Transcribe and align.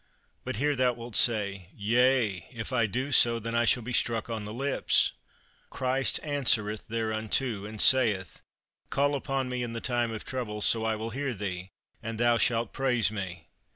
But 0.43 0.55
here 0.55 0.75
thou 0.75 0.93
wilt 0.93 1.15
say, 1.15 1.67
"Yea, 1.77 2.47
if 2.49 2.73
I 2.73 2.87
do 2.87 3.11
so, 3.11 3.37
then 3.37 3.53
I 3.53 3.65
shall 3.65 3.83
be 3.83 3.93
struck 3.93 4.31
on 4.31 4.45
the 4.45 4.51
lips." 4.51 5.11
Christ 5.69 6.19
answereth 6.23 6.87
thereunto, 6.87 7.65
and 7.67 7.79
saith, 7.79 8.41
"Call 8.89 9.13
upon 9.13 9.47
me 9.47 9.61
in 9.61 9.73
the 9.73 9.79
time 9.79 10.09
of 10.11 10.25
trouble, 10.25 10.63
so 10.63 10.83
I 10.83 10.95
will 10.95 11.11
hear 11.11 11.35
thee, 11.35 11.69
and 12.01 12.19
thou 12.19 12.39
shalt 12.39 12.73
praise 12.73 13.11
me." 13.11 13.49